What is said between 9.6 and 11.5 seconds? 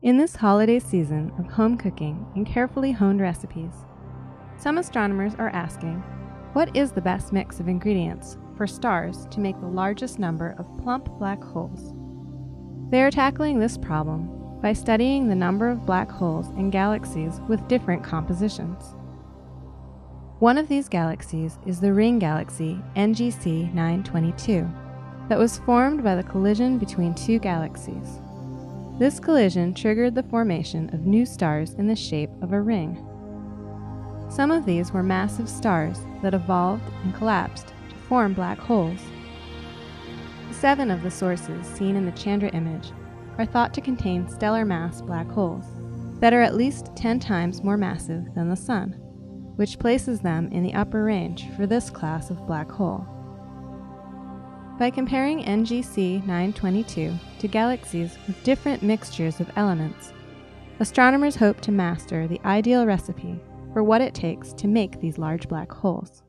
the largest number of plump black